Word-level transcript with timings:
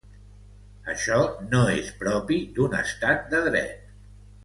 Això 0.93 1.19
no 1.53 1.61
és 1.83 1.93
propi 2.01 2.41
d’un 2.59 2.77
estat 2.83 3.33
de 3.37 3.47
dret. 3.53 3.89